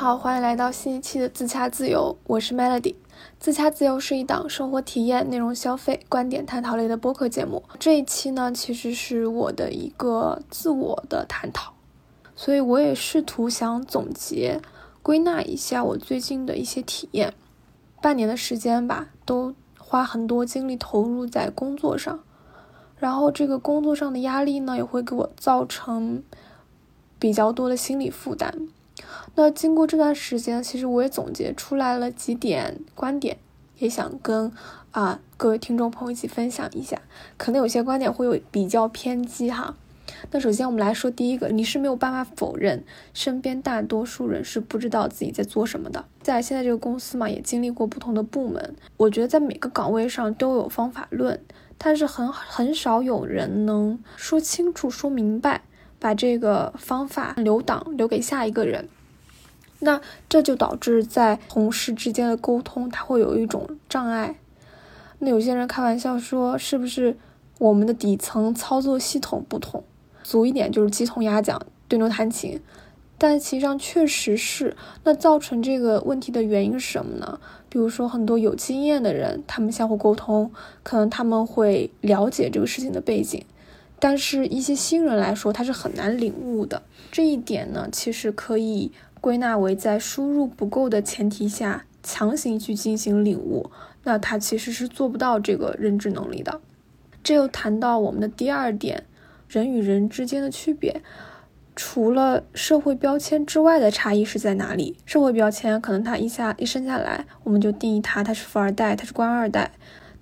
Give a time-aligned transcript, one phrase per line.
[0.00, 2.94] 好，欢迎来到新一期的自洽自由，我是 Melody。
[3.38, 7.62] 自洽自由是一档生活体验、内容消费、观点探讨类的播客节目。
[7.78, 11.74] 这一期呢，其实是我的一个自我的探讨，
[12.34, 14.62] 所以我也试图想总结、
[15.02, 17.34] 归纳一下我最近的一些体验。
[18.00, 22.20] 半年的时间吧，都花很多精力投入在工作上，
[22.96, 26.22] 然后这个工作上的压力呢，也会给我造成
[27.18, 28.68] 比较多的心理负担。
[29.34, 33.36] 那经过这段时间，其实我也总结出来了几点观点，
[33.78, 34.52] 也想跟
[34.90, 37.00] 啊各位听众朋友一起分享一下。
[37.36, 39.74] 可能有些观点会有比较偏激哈。
[40.32, 42.84] 那首先我们来说第一个，你是没有办法否认
[43.14, 46.04] 身边大多数人是不知道自己在做什么的。
[46.20, 51.40] 在现在这个公司嘛，也经历过不同的部门，我觉得在每个岗位上都有方法论，
[51.78, 55.62] 但是很很少有人能说清楚、说明白，
[56.00, 58.88] 把这个方法留档留给下一个人。
[59.78, 64.34] 那这就导致在同事之间的沟通，它会有一种障碍。
[65.20, 67.16] 那有些人开玩笑说，是不是
[67.58, 69.84] 我们的底层操作系统不同？
[70.22, 72.60] 俗一点就是鸡同鸭讲、对牛弹琴。
[73.16, 74.74] 但其实上确实是。
[75.04, 77.38] 那造成这个问题的原因是什么呢？
[77.68, 80.50] 比如说很多有经验的人，他们相互沟通，
[80.82, 83.44] 可能他们会了解这个事情的背景，
[84.00, 86.82] 但是一些新人来说，他是很难领悟的。
[87.12, 88.90] 这一点呢，其实可以。
[89.22, 93.70] 归纳为在输入不够的前提下强行去进行领悟，
[94.04, 96.58] 那他其实是做不到这个认知能力的。
[97.22, 99.04] 这又谈到我们的第二点，
[99.46, 101.02] 人与人之间的区别，
[101.76, 104.96] 除了社会标签之外的差异是在哪里？
[105.04, 109.72] 社会标签可能他一下一生下来我们就定义他他是富二代，他是官二代，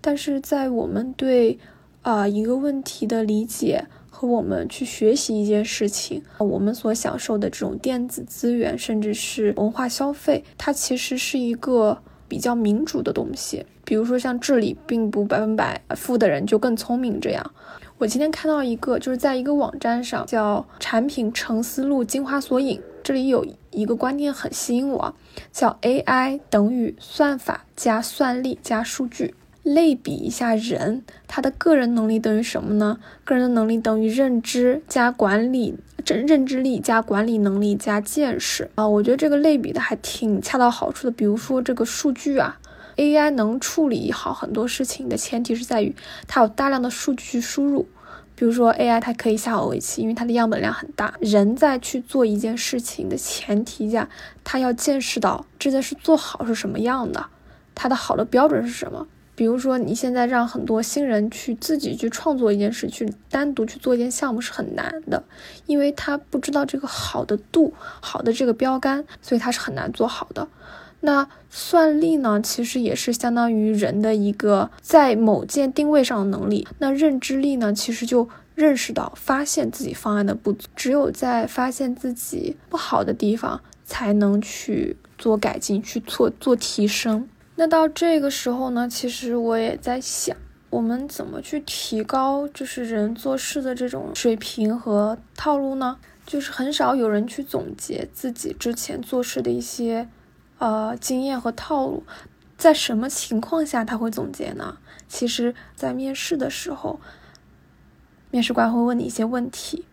[0.00, 1.56] 但是在我们对
[2.02, 3.86] 啊一个问题的理解。
[4.10, 13.64] 和我们去学习一件事情，我们所享受的这种电子资源，甚至是文化消费，它其实是一个比较民主的东西。
[13.84, 17.52] 比如说像智力，并不百分百富的人就更聪明这样。
[17.98, 25.14] 我今天看到一个，就是在一个网站上叫“产品成思路精华索引”，这里有一个观念很吸引我，
[25.52, 29.36] 叫 AI 等于算法加算力加数据。
[29.68, 32.98] 类比一下人，他的个人能力等于什么呢？
[33.24, 38.88] 个人的能力等于认知加管理，认认知力加管理能力加见识啊。
[38.88, 41.10] 我觉得这个类比的还挺恰到好处的。
[41.10, 42.58] 比如说这个数据啊
[42.96, 45.94] ，AI 能处理好很多事情的前提是在于
[46.26, 47.86] 它有大量的数据去输入。
[48.34, 51.12] 比如说 AI 它可以下围棋，因为它的样本量很大。
[51.20, 54.08] 人在去做一件事情的前提下，
[54.44, 57.26] 他要见识到这件事做好是什么样的，
[57.74, 59.06] 它的好的标准是什么。
[59.38, 65.22] 比如说，你现在让很多新人去自己去创作一件事，去单独去做一件项目是很难的，
[65.66, 70.48] 因为他不知道这个好的度、好的这个标杆，所以他是很难做好的。
[70.98, 76.66] 那算力呢，其实也是相当于人的一个在某件定位上的能力。
[76.80, 87.28] 那认知力呢，其实就认识到、发现自己方案的不足，只有在发现自己不好的地方，才能去做改进、去做做提升。
[87.60, 90.36] 那到这个时候呢，其实我也在想，
[90.70, 95.98] 我们怎么去提高就是人做事的这种水平和套路呢？
[96.24, 100.08] 就是很少有人去总结自己之前做事的一些
[100.58, 102.04] 呃经验和套路，
[102.56, 104.78] 在什么情况下他会总结呢？
[105.08, 107.00] 其实，在面试的时候，
[108.30, 109.84] 面试官会问你一些问题，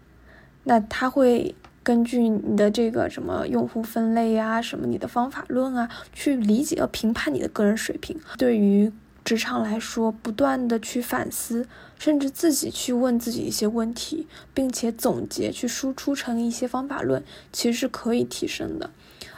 [0.65, 1.55] 那他会。
[1.85, 8.19] 根据你的这个什么用户分类啊，什么你的方法论啊，去理解和评判你的个人水平。
[8.39, 8.91] 对于
[9.23, 11.67] 职场来说，不断的去反思，
[11.99, 17.23] 甚至自己去问自己一些问题，并且总结去输出成一些方法论，
[17.53, 18.89] 其实是可以提升的。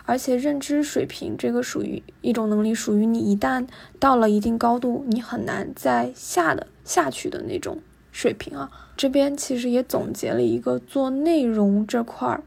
[0.06, 3.68] 而且认知水平这个属于一种能力，属于你一旦
[4.00, 7.80] 到了一定高度，你很难再下的下去的那种。
[8.18, 12.42] 水平啊，这边其实也总结了一个做内容这块儿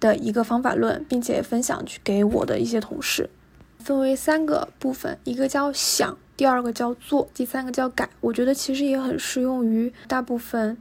[0.00, 3.30] 的一个方法论，并且分享去给我的一些同事，
[3.78, 8.10] 分为三个部分，一个叫想，第二个叫做，第三个叫改。
[8.20, 10.76] 我觉得其实也很适用于大部分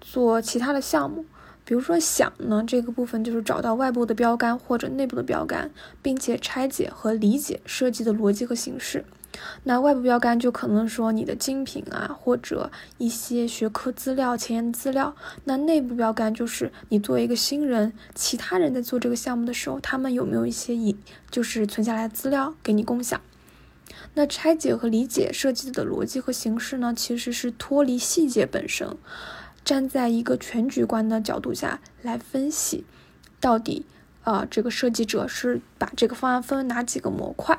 [0.00, 1.24] 做其他的项目，
[1.64, 5.70] 比如说想呢，这个部分就是找到外部的标杆或者内部的标杆，
[6.02, 9.04] 并且拆解和理解设计的逻辑和形式。
[9.64, 15.14] 那外部标杆就可能说你的精品啊，或者一些学科资料、前沿资料。
[15.44, 20.96] 那内部标杆就是你作为一个新人，其他人在做这个项目的时候，他们有没有一些以
[21.30, 23.20] 就是存下来的资料给你共享？
[24.14, 28.96] 那拆解和理解设计的逻辑和形式呢，其实是脱离细节本身，
[29.64, 32.84] 站在一个全局观的角度下来分析，
[33.40, 33.86] 到底
[34.24, 37.58] 呃，这个设计者是把这个方案分为哪几个模块。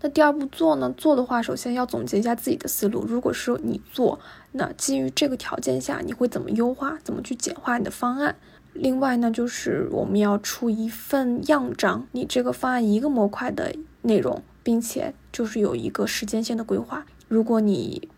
[0.00, 0.92] 那第二步做呢？
[0.96, 3.04] 做的话，首先要总结一下自己的思路。
[3.06, 4.18] 如果是你做，
[4.52, 6.98] 那基于这个条件下，你会怎么优化？
[7.04, 8.36] 怎么去简化你的方案？
[8.72, 17.06] 另外呢，就是我们要出一份样章，你这个方案一个模块的内容，并且就是有一个时间线的规划。
[17.28, 18.08] 如果你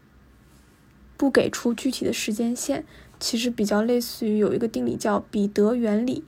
[1.17, 2.85] 不给出具体的时间线，
[3.19, 6.25] 其实比较类似于有一个定理叫彼得原理，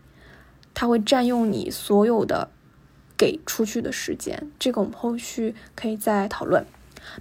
[0.75, 2.51] 它会占用你所有的。
[3.23, 6.67] 给出去的时间，这个我们后续可以再讨论。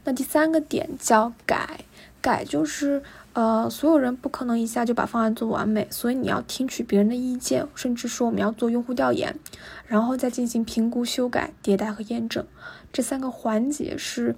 [0.03, 1.81] 那第三个点叫改，
[2.19, 3.03] 改就是
[3.33, 9.37] 呃，所有人不可能一下就把方案做完美，所以你要听取别人的意见，甚至说我们要做用户调研，
[9.85, 12.43] 然后再进行评估、修改、迭代和验证。
[12.91, 14.35] 这三个环节是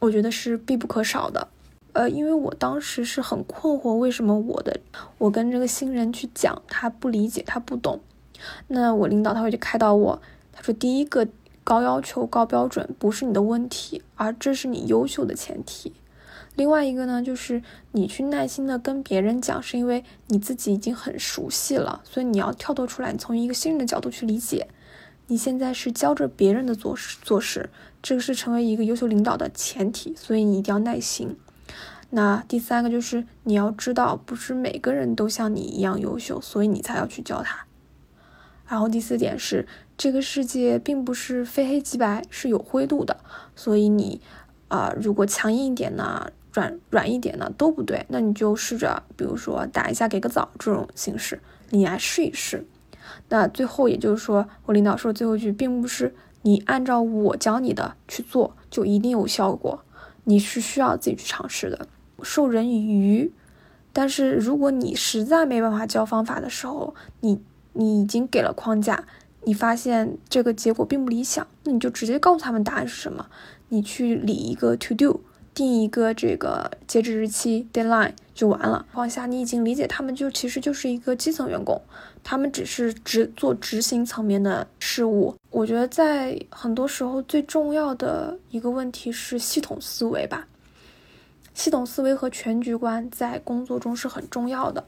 [0.00, 1.48] 我觉得是必不可少的。
[1.92, 4.80] 呃，因为我当时是很困惑，为什么我的
[5.18, 8.00] 我跟这个新人去讲，他不理解，他不懂，
[8.68, 10.22] 那我领导他会去开导我。
[10.56, 11.26] 他说：“第一个
[11.64, 15.92] 高要求、高标准不是你的问题，而这是你优秀的前提。
[16.54, 17.60] 另外一个呢，就是
[17.90, 24.68] 你去耐心的跟别人讲，是因为你自己已经很熟悉了，所以你要跳脱出来，从一个新人的角度去理解。
[25.26, 27.70] 你现在是教着别人的做事做事，
[28.00, 31.36] 这个是成为一个优秀领导的前提，所以你一定要耐心。
[32.10, 37.66] 那第三个就是你要知道，不是每个人都像你一样优秀，所以你才要去教他。
[38.68, 43.16] 然后第四点是。”这个世界并不是非黑即白，是有灰度的。
[43.54, 44.20] 所以你，
[44.68, 48.04] 啊，如果强硬一点呢，软软一点呢，都不对。
[48.08, 52.66] 那你就试着，比如说打一下给个枣这种形式，你来试一试。
[53.28, 59.84] 那最后，也就是说，我领导说最后一句，并不是你按照我教你的去做就一定有效果，
[60.24, 61.86] 你是需要自己去尝试的。
[62.22, 63.32] 授人以鱼，
[63.92, 67.40] 但是如果你实在没办法教方法的时候，你
[67.74, 69.04] 你已经给了框架。
[69.46, 73.26] 你发现这个结果并不理想，那你就直接告诉他们答案是什么。
[73.68, 75.20] 你去理一个 to do，
[75.52, 78.86] 定一个这个截止日期 deadline 就完了。
[78.92, 81.80] 况下你已经理解他们就其实就是一个基层员工，
[82.22, 85.34] 他们只是执做执行层面的事务。
[85.50, 90.46] 我觉得在很多时候最重要的一个问题是系统思维吧。
[91.54, 94.84] 系统思维和全局观在工作中是很重要的。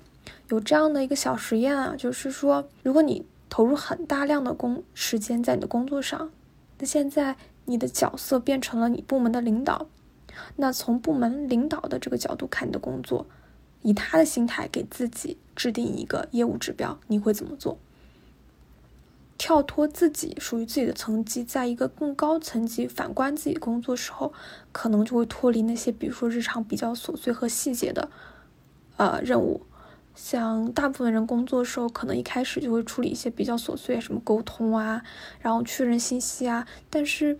[0.49, 3.25] 有这样的一个小实验啊，就是说如果你
[3.57, 6.31] 投入很大量的工时间在你的工作上，
[6.79, 9.87] 那现在你的角色变成了你部门的领导，
[10.57, 13.27] 那从部门领导的这个角度看你的工作，
[13.81, 17.79] 以他的心态给自己制定一个业务指标，你会怎么做？
[19.39, 24.35] 跳脱自己属于自己的层级，在一个更高层级反观自己工作时候，
[24.71, 28.11] 可能就会脱离那些比如说日常比较琐碎和细节的，
[28.99, 29.63] 呃任务。
[30.17, 35.03] 像大部分人工作的时候，可能一开始就会处理一些比较琐碎，什么沟通啊，
[35.41, 36.67] 然后确认信息啊。
[36.89, 37.39] 但是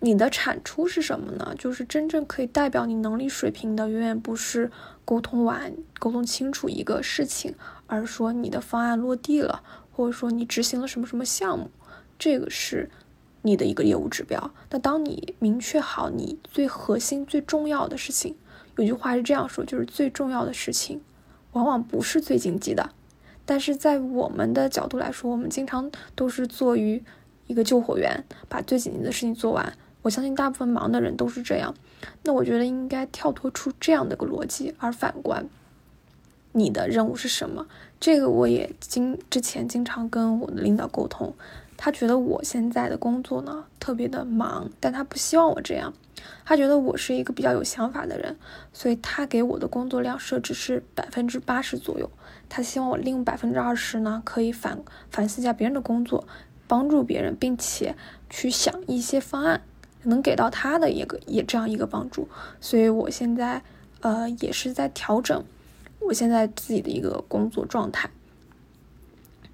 [0.00, 1.54] 你的产出是什么呢？
[1.58, 4.70] 就是真正可以代表你能力水平的，远远不是
[5.06, 7.54] 沟通完、沟通清楚一个事情，
[7.86, 11.70] 而说你的方案落地了，或者说你执行了什么什么项目，
[12.18, 12.90] 这个是
[13.42, 14.52] 你的一个业务指标。
[14.70, 18.36] 那当你明确好你最核心、最重要的事情，
[18.76, 21.00] 有句话是这样说，就是最重要的事情。
[21.52, 22.90] 往往不是最紧急的，
[23.44, 27.02] 但是在我们的角度来说，我们经常都是做于
[27.46, 29.72] 一个救火员，把最紧急的事情做完。
[30.02, 31.74] 我相信大部分忙的人都是这样。
[32.22, 35.46] 那我觉得应该跳脱出这样的一个逻辑，而反观
[36.52, 37.66] 你的任务是什么。
[37.98, 41.34] 这个我也经之前经常跟我的领导沟通，
[41.80, 45.94] 他觉得我现在的工作呢特别的忙，但他不希望我这样。
[46.44, 48.36] 他觉得我是一个比较有想法的人，
[48.72, 52.10] 所以他给我的工作量设置是百分之八十左右。
[52.48, 56.26] 他希望我另百分之二十呢，可以反反思一下别人的工作，
[56.66, 57.94] 帮助别人，并且
[58.28, 59.60] 去想一些方案，
[60.02, 62.28] 能给到他的一个也这样一个帮助。
[62.60, 63.62] 所以我现在
[64.00, 65.44] 呃也是在调整
[66.00, 68.10] 我现在自己的一个工作状态。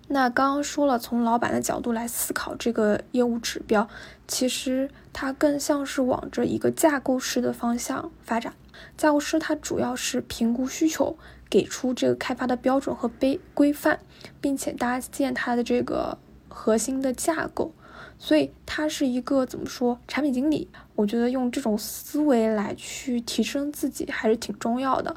[0.09, 3.89] 那刚刚说了，从老板的角度来思考这个业务指标，
[4.29, 8.53] 其实它更像是往着一个架构师的方向发展。
[8.97, 11.17] 架构师他主要是评估需求，
[11.49, 13.99] 给出这个开发的标准和规规范，
[14.41, 16.19] 并且搭建它的这个
[16.49, 17.73] 核心的架构。
[18.19, 19.99] 所以它是一个怎么说？
[20.07, 25.17] 产品经理，我觉得用这种思维来去提升自己还是挺重要的。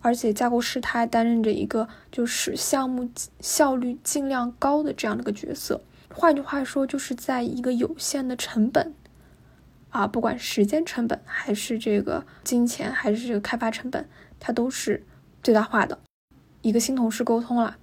[0.00, 3.10] 而且架构师他还担任着一个就是项目
[3.40, 5.80] 效率尽量高的这样的一个角色。
[6.14, 8.94] 换句话说，就是在一个有限的成本
[9.90, 15.04] 啊，不管时间成本还是这个金钱还是这个开发成本，它都是
[15.42, 15.98] 最大化的。
[16.62, 17.76] 一个新同事沟通了，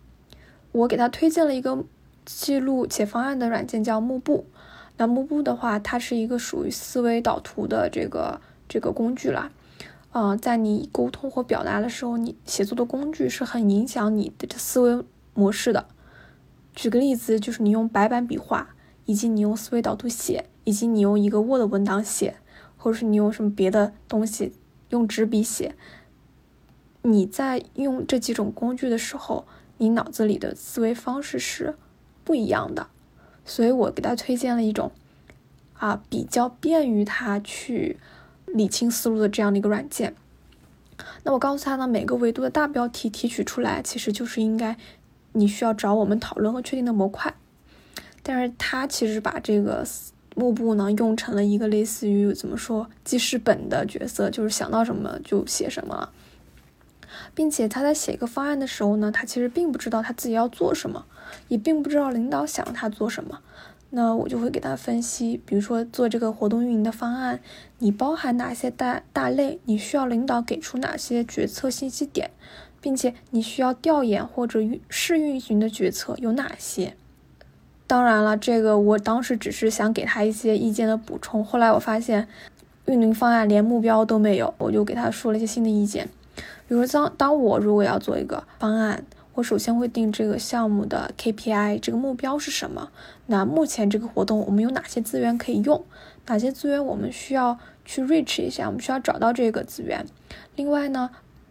[0.71, 1.83] 我给他推荐了一个
[2.25, 4.45] 记录写方案的软件叫幕布。
[4.97, 8.39] 那幕布的话，它是一个属于思维导图的这个
[8.69, 9.51] 这个工具啦。
[10.13, 15.03] 啊，在你沟通或表达的时候，你写作的工具是很影响你的思维
[15.33, 15.87] 模式的。
[16.75, 22.35] 举个例子，就是你用白板笔画，以及你用思维导图写，以及你用一个 Word 文档写，
[22.77, 24.53] 或者是你用什么别的东西
[24.89, 25.75] 用纸笔写。
[27.01, 29.47] 你在用这几种工具的时候，
[29.79, 31.75] 你脑子里的思维方式是
[32.23, 32.85] 不一样的。
[33.43, 34.91] 所以我给他推荐了一种
[35.73, 37.97] 啊比较便于他去。
[38.53, 40.13] 理清思路的这样的一个软件，
[41.23, 44.77] 那我告诉他呢，每个维度的大标题提取出来，其实就是应该
[45.31, 47.33] 你需要找我们讨论和确定的模块。
[48.21, 49.83] 但是他其实把这个
[50.35, 56.11] 幕布呢用成了一个类似于怎么说记事本的角色，就是想到什么就写什么了，
[57.33, 61.05] 并且他在写一个方案的时候呢，他其实并不知道他自己要做什么，
[61.47, 63.39] 也并不知道领导想他做什么。
[63.95, 67.39] 那我就会给他分析，比如说做这个活动运营的方案，
[67.77, 69.59] 你包含哪些大大类？
[69.65, 72.31] 你需要领导给出哪些决策信息点，
[72.81, 74.59] 并且你需要调研或者
[74.89, 76.95] 试运行的决策有哪些？
[77.85, 81.45] 当然了，这个我当时只是想给他一些意见的补充。
[81.45, 82.27] 后来我发现，
[82.85, 86.09] 运营方案连目标都没有，我就给他说了一些新的意见。
[86.67, 89.03] 比如当当我如果要做一个方案。
[89.35, 92.91] 我首先会定这个项目的 KPI，这个目标是什么？
[93.25, 95.83] 那目前这个活动我们有哪些资源可以用？
[96.27, 98.67] 哪些资源我们需要去 reach 一下？
[98.67, 100.05] 我们需要找到这个资源。
[100.55, 101.09] 另外呢，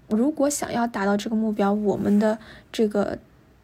[0.09, 2.39] 如果想要达到这个目标，我们的
[2.71, 3.19] 这个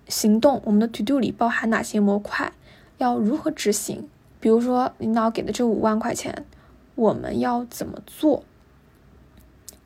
[0.08, 2.52] 行动，我们的 to do 里包含哪些模块？
[2.98, 4.08] 要如何执行？
[4.40, 6.44] 比如说领导给的这五万块钱，
[6.96, 8.42] 我们要怎么做？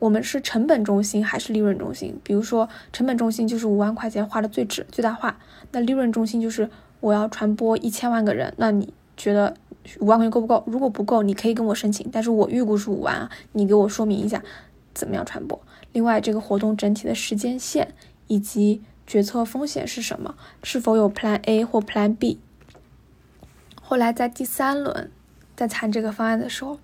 [0.03, 2.19] 我们是成本中心还是利润中心？
[2.25, 5.39] 比如说，成本中心就是五万块钱花的最值、最大化。
[5.71, 6.69] 那利润中心就是
[6.99, 8.53] 我要传播一千万个人。
[8.57, 9.55] 那你觉得
[10.01, 10.65] 五万块钱够不够？
[10.67, 13.31] 如果不够，你可以跟我申请，但是我预估是五万啊。
[13.53, 14.43] 你给我说明一下
[14.93, 15.63] 怎么样传播。
[15.93, 17.95] 另外，这个活动整体的时间线
[18.27, 20.35] 以及决策风险是什么？
[20.65, 22.41] 是否有 Plan A 或 Plan B？
[23.81, 25.13] 后来在第三轮
[25.55, 26.81] 在谈这个方案的时候。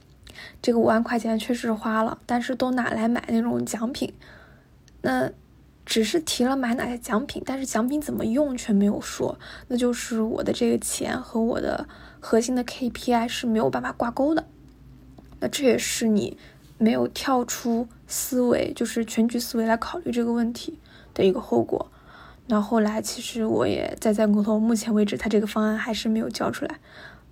[0.61, 4.13] 这个五万块钱确实花了，但是都拿来买那种奖品，
[5.03, 5.31] 那
[5.87, 11.89] 只是提了买哪些奖品，但是奖品怎么用却没有说，那就是我的这个钱和我的
[12.21, 14.45] 核心的 KPI 是没有办法挂钩的，
[15.41, 16.37] 那这也是你
[16.77, 20.79] 没有跳出思维，就是全局思维来考虑这个问题
[21.15, 21.91] 的一个后果。
[22.51, 26.79] 那后来其实我也在在沟通，目前为止他这个方案还是没有交出来，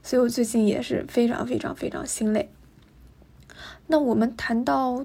[0.02, 2.50] 所以我最近也是非常非常非常心累。
[3.88, 5.04] 那我们谈到，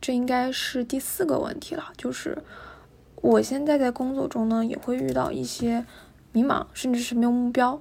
[0.00, 2.42] 这应该是第四个问题了，就是
[3.22, 5.86] 我现在在工作中呢，也会遇到一些
[6.32, 7.80] 迷茫，甚至是没有目标，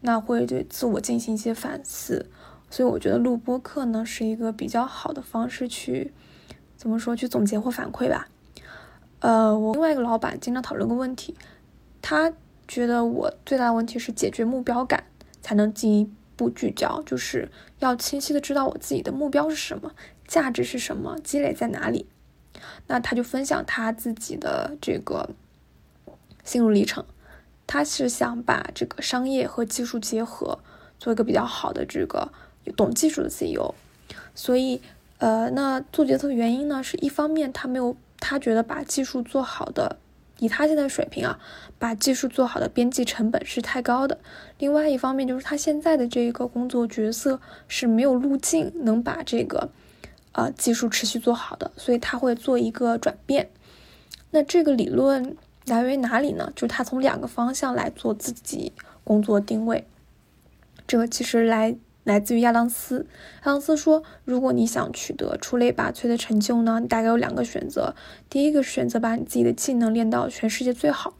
[0.00, 2.26] 那会对自我进行一些反思，
[2.68, 6.12] 所以我觉得录播课呢是一个比较好的方式去，
[6.76, 8.28] 怎么说，去总结或反馈吧。
[9.20, 11.34] 呃，我另外一个老板经常讨论个问题，
[12.02, 12.32] 他
[12.66, 15.04] 觉得我最大的问题是解决目标感，
[15.40, 19.92] 才能进不聚焦，就是要清晰的知道我自己的目标是什么，
[20.26, 22.06] 价值是什么，积累在哪里。
[22.86, 25.30] 那他就分享他自己的这个
[26.44, 27.04] 心路历程，
[27.66, 30.58] 他是想把这个商业和技术结合，
[30.98, 32.32] 做一个比较好的这个
[32.76, 33.74] 懂技术的 CEO。
[34.34, 34.80] 所以，
[35.18, 39.98] 呃，那做决策的原因呢，是一方面他没有，他觉得把技术做好的。
[40.38, 41.38] 以他现在水平啊，
[41.78, 44.18] 把技术做好的边际成本是太高的。
[44.58, 49.70] 另外一方面，就是他现在的这一个工作角色是没有路径能把这个
[50.32, 53.50] 呃技术持续做好的，所以他会做一个转变。
[54.30, 55.36] 那这个理论
[55.66, 56.52] 来源于哪里呢？
[56.54, 58.72] 就是他从两个方向来做自己
[59.04, 59.86] 工作定位。
[60.86, 61.76] 这个其实来。
[62.04, 63.06] 来自于亚当斯。
[63.40, 67.94] 亚当斯说：“如果你想取得出类拔萃的成就呢，你大概有两个选择。
[68.30, 71.14] 第一个选择把你自己的技能练到全世界最好，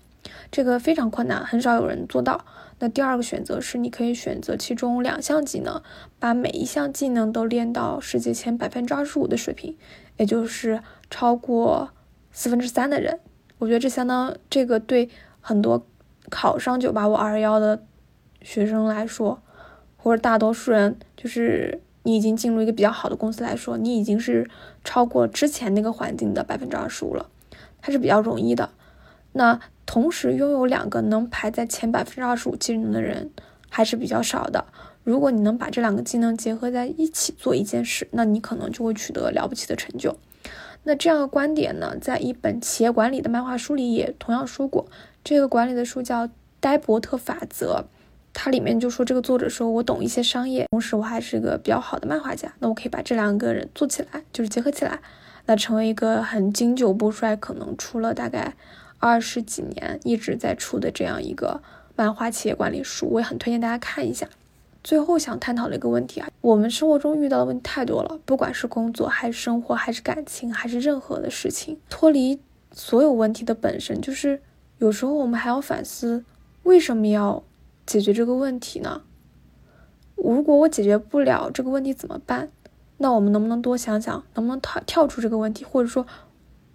[0.50, 2.44] 这个非常困难，很少有人做到。
[2.80, 5.82] 那第二个选择是，你可以选择其中两项技能，
[6.18, 9.76] 把每一项技能都练到世界前百分之二十五的水平，
[10.18, 11.90] 也就是超过
[12.30, 13.20] 四分之三的人。
[13.58, 15.08] 我觉得这相当这个对
[15.40, 15.86] 很多
[16.28, 17.82] 考上九八五二幺幺的
[18.42, 19.40] 学生来说。”
[20.04, 24.46] 或者大多数人，就是你已经进入一个比较好的公司来说，你已经是
[24.84, 27.30] 超过之前那个环境的百分之二十五了，
[27.80, 28.68] 它是比较容易的。
[29.32, 33.30] 那同时拥有两个能排在前百分之二十五技能的人
[33.70, 34.66] 还是比较少的。
[35.04, 40.14] 如果你能把这两个技能结合在一起做一件事，那你可能就会取得了不起的成就。
[40.82, 44.84] 那这样的观点呢，在一本企业管理的漫画书里也同样说过。
[45.24, 46.28] 这个管理的书叫。
[46.60, 47.84] 呆伯特法则，
[48.34, 54.98] 它里面就说这个作者说我懂一些商业，同时我还是个比较好的漫画家，那我可以把这两个人做起来，就是结合起来，
[55.46, 58.54] 那成为一个很经久不衰，可能出了大概
[58.98, 61.62] 二十几年一直在出的这样一个
[61.94, 64.28] 漫画企业管理书，我也很推荐大家看一下。
[64.82, 72.38] 最后想探讨的一个问题啊，我们生活中遇到的问题太多了，不管是工作还是生活还是感情还是任何的事情，脱离
[72.72, 74.42] 所有问题的本身，就是
[74.78, 76.22] 有时候我们还要反思，
[76.64, 77.42] 为什么要
[77.86, 79.02] 解决这个问题呢？
[80.16, 82.50] 如果我解决不了这个问题怎么办？
[82.98, 86.06] 那我们能不能多想想，能不能跳跳出这个问题，或者说，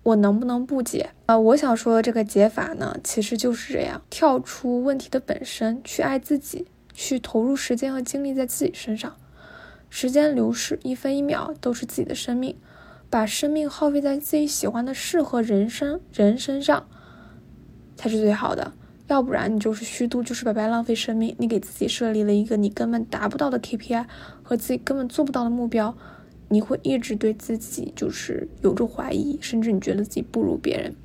[0.03, 1.11] 我能不能不解？
[1.25, 6.67] 啊，我想说的这个解法呢，其实就是这样，跳出问题的本身，去爱自己。
[6.91, 9.15] 去投入时间和精力在自己身上，
[9.89, 12.57] 时间流逝，一分一秒都是自己的生命，
[13.09, 16.87] 把生命耗费在自己喜欢的事和人生人身上，
[17.95, 18.73] 才是最好的。
[19.09, 21.35] 要不然你就是虚度，就是白白浪费生命。
[21.37, 24.05] 你给自己设立了一个你根本达不到的 KPI
[24.41, 25.93] 和自己根本做不到的目标，
[26.47, 30.95] 你会一直对自己就是有着怀疑，甚至你觉得自己不如别人，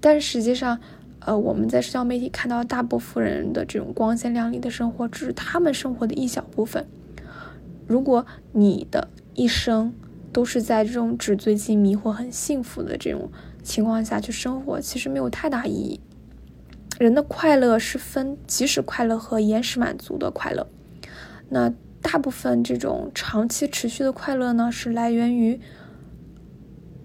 [0.00, 0.78] 但实际上。
[1.22, 6.86] 呃，我们在社交媒体看到大部分人的这种光鲜亮丽的生活，只是他们生活的一小部分。
[7.86, 9.92] 如果你的一生
[10.32, 13.30] 都是在这种纸醉金迷或很幸福的这种
[13.62, 16.00] 情况下去生活，其实没有太大意义。
[17.00, 20.66] 人的快乐是分即时快乐和延时满足的快乐。
[21.48, 25.58] 那大部分这种长期持续的快乐呢，是来源于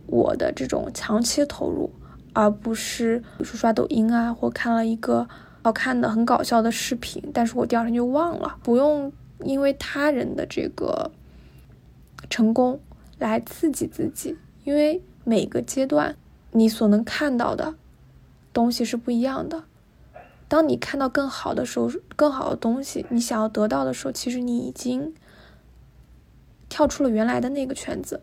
[0.05, 1.89] 我的这种长期投入。
[2.34, 5.25] 而不是比如说刷抖音啊，或看了一个
[5.63, 8.58] 好看的、很搞笑的视频，但是我第二天就忘了。
[8.62, 9.10] 不用
[9.45, 11.10] 因为他人的这个
[12.29, 12.77] 成功
[13.17, 16.17] 来刺激自己，因为每个阶段
[16.51, 17.75] 你所能看到的
[18.51, 19.63] 东西是不一样的。
[20.47, 25.13] 当你看到更好的时候，更好的东西，你想要得到的时候，其实你已经
[26.69, 28.21] 跳出了原来的那个圈子。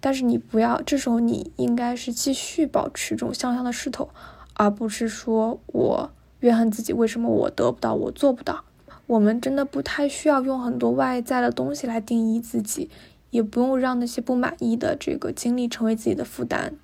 [0.00, 4.08] 但是你不要，这时候你应该是继续保持这种向上的势头，
[4.54, 8.64] 而不是说我怨恨自己为什么我得不到，我做不到。
[9.06, 12.88] 我们真的不太需要用很多外在的东西来定义自己，
[13.30, 16.74] 也不用让那些不满意的这个经历成为自己的负担。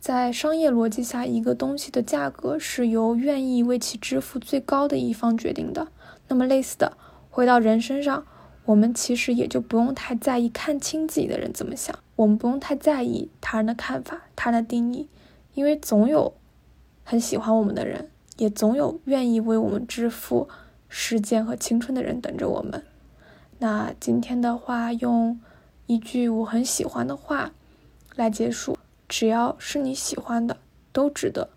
[0.00, 5.88] 在商业逻辑下，一个东西的价格是由愿意为其支付最高的一方决定的。
[6.28, 6.96] 那么类似的，
[7.30, 8.26] 回到人身上。
[8.64, 15.08] 我们其实也就不用太在意看清自己的人怎么想，我们不用太在意他人的看法、他的定义，
[15.54, 16.34] 因为总有
[17.02, 20.48] 很喜欢我们的人，也总有愿意为我们支付
[20.88, 22.84] 时间和青春的人等着我们。
[23.58, 25.40] 那今天的话，用
[25.86, 27.50] 一句我很喜欢的话
[28.14, 28.78] 来结束：
[29.10, 30.56] 只要是你喜欢的，
[30.92, 31.50] 都值得。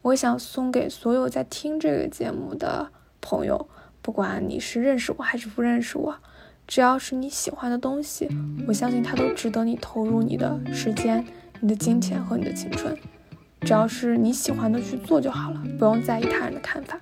[0.00, 3.68] 我想送给所有在听这个节目的朋友，
[4.00, 6.16] 不管你是认识我还是不认识我。
[6.66, 8.26] 只要是你喜欢的东西，
[8.66, 11.22] 我相信它都值得你投入你的时间、
[11.60, 12.96] 你的金钱和你的青春。
[13.60, 16.98] 只要是你喜欢的去做就好了，不用在意他人的看法。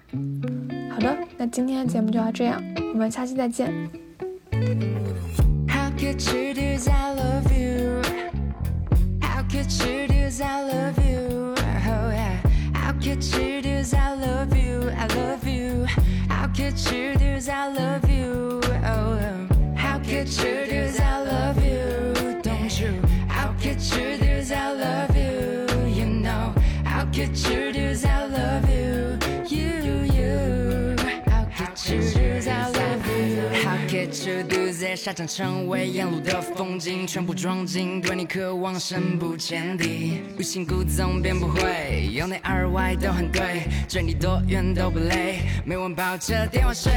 [0.90, 2.61] 好的，那今天的节目就要这样，
[2.92, 3.72] 我们下期再见。
[9.66, 11.55] could you do is I love you.
[11.59, 12.40] Oh yeah.
[12.72, 14.90] How could you do I love you.
[14.96, 15.87] I love you.
[16.29, 18.61] How could you do is I love you.
[18.85, 19.48] Oh.
[19.74, 22.40] How could you do is I love you.
[22.42, 23.02] Don't you?
[23.26, 25.66] How could you do is I love you.
[25.88, 26.55] You know.
[26.85, 28.76] How could you do I love you.
[34.07, 34.12] You?
[34.12, 40.23] How could you do 下场成为沿路的风景，全部装进对你渴望深不见底。
[40.38, 46.92] 欲擒故纵便不会，由内而外都很对，追你多远都不累，每晚抱着电话睡。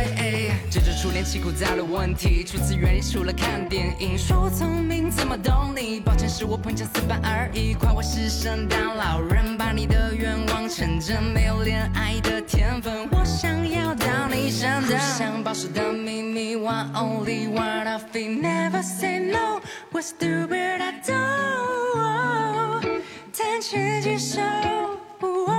[0.70, 6.00] 这就初恋起枯燥的问题，初次约你除了看电影，说我聪明怎么懂你？
[6.00, 13.59] 抱歉是我碰巧死板而已，夸我是圣诞老人，把你的愿望成真，没有恋爱的天分，我想
[14.40, 15.00] 要到你身边。
[15.00, 17.70] 想保守的秘密，one only one。
[17.80, 18.42] what I feel.
[18.42, 19.62] Never say no.
[19.92, 21.22] What stupid I do.
[23.32, 24.42] Tension is so.
[25.22, 25.59] We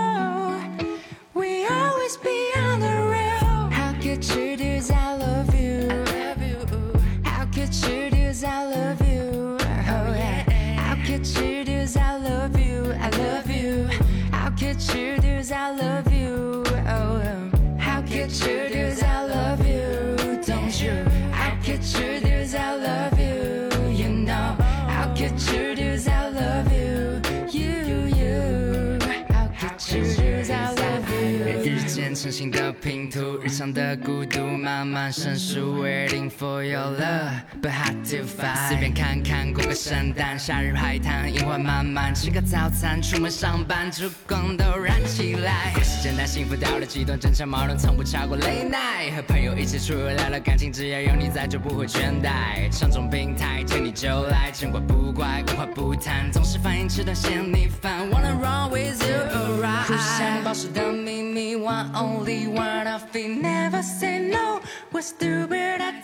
[32.91, 38.69] European 图，日常的孤独慢慢生疏，waiting for your love，but hard to find。
[38.69, 45.73] 随便看看过个圣诞，夏日海滩，樱花漫漫，吃个早餐，出门上班，烛光都燃起来。
[45.75, 49.17] 故事简单，幸福到了极端，争吵矛盾从不超过 late night。
[49.17, 52.71] 和朋友一起出游聊聊感情，只要有你在就不会倦怠。
[52.71, 58.09] 唱种病态，见你就来，见怪不怪，无话不谈，总是反应迟钝嫌你烦。
[58.09, 59.89] Wanna run with you around？
[59.89, 64.61] 互相保持的秘密，one only one coffee, never say no.
[64.91, 65.81] What's stupid?
[65.81, 66.01] I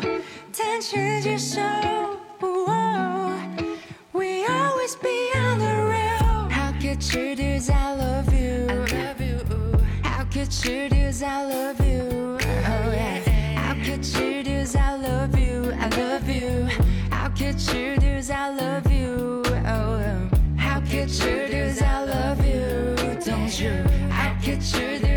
[0.00, 0.22] do?
[0.52, 2.16] Tensions you show.
[4.12, 6.48] We always be on the rail.
[6.50, 8.66] How could you do I love you?
[8.70, 9.38] I love you.
[10.02, 11.22] How could you do this?
[11.22, 12.08] I love you?
[12.10, 13.20] Oh, oh yeah.
[13.60, 14.74] How could you do this?
[14.76, 15.72] I love you?
[15.78, 16.68] I love you.
[17.10, 18.30] How could you do this?
[18.30, 19.42] I love you?
[19.46, 20.28] Oh, oh.
[20.56, 22.96] How could you do I love you?
[23.24, 23.70] Don't you?
[24.10, 25.09] How could you do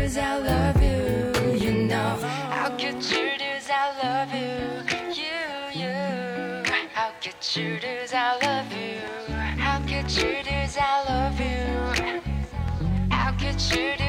[7.54, 8.98] could you do I love you?
[9.62, 13.10] How could you do I love you?
[13.10, 14.03] How could you do